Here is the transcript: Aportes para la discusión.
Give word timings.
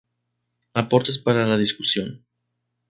Aportes 0.81 1.19
para 1.19 1.45
la 1.45 1.59
discusión. 1.63 2.25